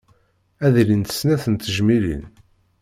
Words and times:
Ad 0.65 0.71
d-ilint 0.75 1.15
snat 1.17 1.43
n 1.53 1.55
tejmilin. 1.55 2.23